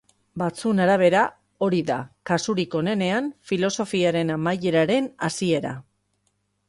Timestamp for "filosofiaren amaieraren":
3.51-5.11